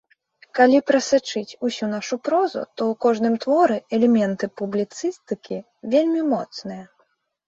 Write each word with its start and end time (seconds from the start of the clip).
Калі 0.59 0.77
прасачыць 0.89 1.57
усю 1.67 1.85
нашу 1.91 2.15
прозу, 2.27 2.63
то 2.75 2.81
ў 2.93 2.99
кожным 3.05 3.35
творы 3.43 3.77
элементы 3.97 4.49
публіцыстыкі 4.63 5.57
вельмі 5.93 6.21
моцныя. 6.33 6.83